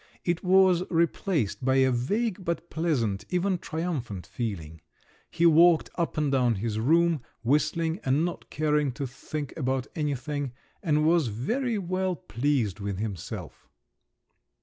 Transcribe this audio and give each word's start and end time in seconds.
It 0.25 0.43
was 0.43 0.81
replaced 0.89 1.63
by 1.63 1.75
a 1.75 1.91
vague, 1.91 2.43
but 2.43 2.71
pleasant, 2.71 3.23
even 3.29 3.59
triumphant 3.59 4.25
feeling. 4.25 4.81
He 5.29 5.45
walked 5.45 5.91
up 5.93 6.17
and 6.17 6.31
down 6.31 6.55
his 6.55 6.79
room, 6.79 7.21
whistling, 7.43 7.99
and 8.03 8.25
not 8.25 8.49
caring 8.49 8.93
to 8.93 9.05
think 9.05 9.53
about 9.55 9.85
anything, 9.95 10.53
and 10.81 11.05
was 11.05 11.27
very 11.27 11.77
well 11.77 12.15
pleased 12.15 12.79
with 12.79 12.97
himself. 12.97 13.67